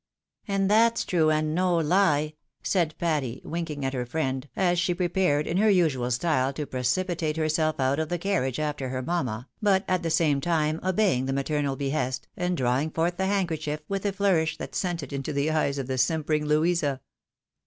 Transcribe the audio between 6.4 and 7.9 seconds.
to precipitate herself